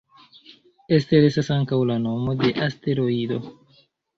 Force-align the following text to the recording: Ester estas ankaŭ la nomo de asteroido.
Ester 0.97 1.27
estas 1.27 1.51
ankaŭ 1.57 1.81
la 1.91 1.99
nomo 2.09 2.35
de 2.43 2.51
asteroido. 2.69 3.43